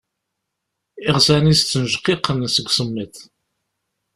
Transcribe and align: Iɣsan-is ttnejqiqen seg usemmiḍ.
Iɣsan-is 1.07 1.61
ttnejqiqen 1.63 2.39
seg 2.55 2.67
usemmiḍ. 2.69 3.13